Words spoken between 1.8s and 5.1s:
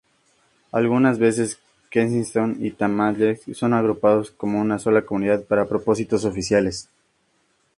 Kensington y Talmadge son agrupados como una sola